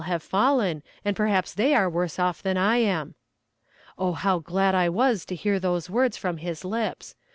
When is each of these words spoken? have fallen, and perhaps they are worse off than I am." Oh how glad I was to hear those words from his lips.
have 0.05 0.23
fallen, 0.23 0.81
and 1.05 1.15
perhaps 1.15 1.53
they 1.53 1.75
are 1.75 1.87
worse 1.87 2.17
off 2.17 2.41
than 2.41 2.57
I 2.57 2.77
am." 2.77 3.13
Oh 3.99 4.13
how 4.13 4.39
glad 4.39 4.73
I 4.73 4.89
was 4.89 5.25
to 5.25 5.35
hear 5.35 5.59
those 5.59 5.91
words 5.91 6.17
from 6.17 6.37
his 6.37 6.65
lips. 6.65 7.15